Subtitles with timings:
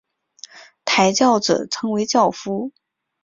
[0.83, 2.71] 抬轿者称为轿夫。